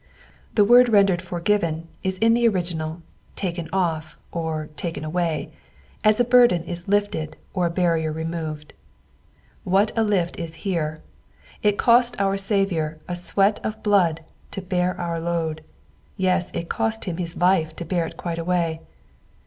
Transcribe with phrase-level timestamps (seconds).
[0.55, 3.03] The word rendered forgiven is in the original
[3.35, 5.51] taken off or taken aiMy,
[6.03, 8.73] as a burden is lifted or a barrier re moved.
[9.63, 11.03] What a lift is here
[11.61, 15.63] 1 It cost our Saviour a sweat of blood to bear our load,
[16.17, 18.81] yea, it cost him his life to bear it quite away.